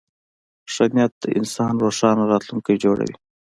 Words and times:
ښه 0.73 0.85
نیت 0.95 1.13
د 1.23 1.25
انسان 1.39 1.73
روښانه 1.83 2.23
راتلونکی 2.31 2.75
جوړوي. 2.83 3.15